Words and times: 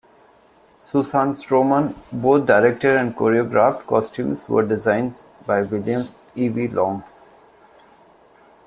Susan 0.79 1.33
Stroman 1.35 1.93
both 2.11 2.47
directed 2.47 2.97
and 2.97 3.15
choreographed; 3.15 3.85
costumes 3.85 4.49
were 4.49 4.65
designed 4.65 5.13
by 5.45 5.61
William 5.61 6.01
Ivey 6.35 6.67
Long. 6.69 7.03